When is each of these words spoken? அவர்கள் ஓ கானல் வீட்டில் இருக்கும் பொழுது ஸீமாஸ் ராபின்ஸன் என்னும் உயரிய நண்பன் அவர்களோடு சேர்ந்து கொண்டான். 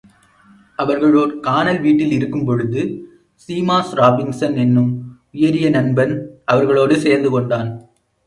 அவர்கள் 0.75 1.15
ஓ 1.15 1.23
கானல் 1.41 1.79
வீட்டில் 1.79 2.11
இருக்கும் 2.11 2.45
பொழுது 2.45 2.81
ஸீமாஸ் 3.43 3.91
ராபின்ஸன் 3.95 4.55
என்னும் 4.55 4.91
உயரிய 5.31 5.69
நண்பன் 5.69 6.13
அவர்களோடு 6.45 6.95
சேர்ந்து 6.99 7.29
கொண்டான். 7.29 7.69